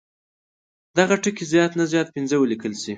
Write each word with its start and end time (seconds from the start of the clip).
دغه 0.97 1.15
ټکي 1.23 1.45
زیات 1.53 1.71
نه 1.79 1.85
زیات 1.93 2.07
پنځه 2.15 2.35
ولیکل 2.39 2.73
شي. 2.81 2.89